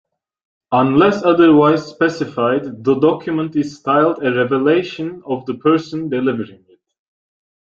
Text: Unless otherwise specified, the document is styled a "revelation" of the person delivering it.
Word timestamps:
Unless 0.71 1.21
otherwise 1.21 1.85
specified, 1.85 2.83
the 2.83 2.95
document 2.99 3.55
is 3.55 3.77
styled 3.77 4.23
a 4.23 4.33
"revelation" 4.35 5.21
of 5.27 5.45
the 5.45 5.53
person 5.53 6.09
delivering 6.09 6.65
it. 6.69 6.81